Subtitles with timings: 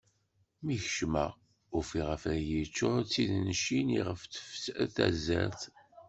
[0.63, 1.31] Mi kecmeɣ
[1.77, 5.61] ufiɣ afrag yeččur d tidencin iɣef tefser tazart.